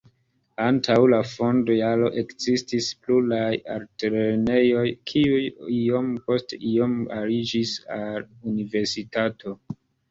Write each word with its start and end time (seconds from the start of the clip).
Antaŭ 0.67 0.95
la 1.13 1.17
fond-jaro 1.31 2.09
ekzistis 2.21 2.89
pluraj 3.03 3.51
altlernejoj, 3.75 4.87
kiuj 5.13 5.45
iom 5.77 6.13
post 6.27 6.59
iom 6.75 7.01
aliĝis 7.21 7.79
al 8.05 8.21
universitato. 8.55 9.59